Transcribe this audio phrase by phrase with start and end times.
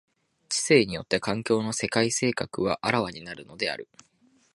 [0.49, 3.87] 知性によって環境の世界性格は顕わになるのである。